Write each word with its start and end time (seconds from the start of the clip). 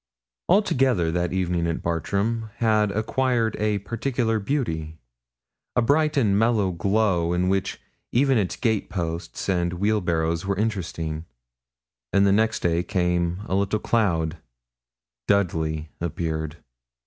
Altogether 0.49 1.11
that 1.11 1.31
evening 1.31 1.77
Bartram 1.77 2.49
had 2.55 2.89
acquired 2.91 3.55
a 3.59 3.77
peculiar 3.77 4.39
beauty 4.39 4.97
a 5.75 5.83
bright 5.83 6.17
and 6.17 6.39
mellow 6.39 6.71
glow, 6.71 7.33
in 7.33 7.49
which 7.49 7.79
even 8.11 8.35
its 8.39 8.55
gate 8.55 8.89
posts 8.89 9.47
and 9.47 9.73
wheelbarrow 9.73 10.35
were 10.43 10.57
interesting, 10.57 11.25
and 12.11 12.25
next 12.35 12.61
day 12.61 12.81
came 12.81 13.43
a 13.45 13.53
little 13.53 13.77
cloud 13.79 14.39
Dudley 15.27 15.91
appeared. 16.01 16.57